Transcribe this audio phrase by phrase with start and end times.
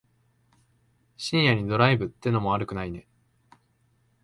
[1.15, 3.07] 深夜にドライブってのも悪くないね。